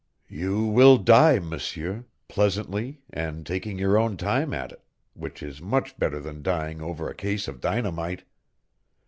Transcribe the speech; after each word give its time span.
"You 0.31 0.63
will 0.63 0.97
die, 0.97 1.37
M'seur, 1.37 2.05
pleasantly 2.27 3.01
and 3.11 3.45
taking 3.45 3.77
your 3.77 3.99
own 3.99 4.17
time 4.17 4.51
at 4.51 4.71
it, 4.71 4.83
which 5.13 5.43
is 5.43 5.61
much 5.61 5.95
better 5.99 6.19
than 6.19 6.41
dying 6.41 6.81
over 6.81 7.07
a 7.07 7.13
case 7.13 7.47
of 7.47 7.61
dynamite. 7.61 8.23